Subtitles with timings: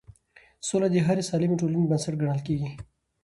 [0.67, 2.69] سوله د هرې سالمې ټولنې بنسټ ګڼل کېږي